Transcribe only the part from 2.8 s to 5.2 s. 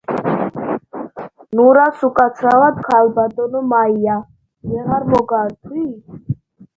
ქალბატონო მაია! ვერ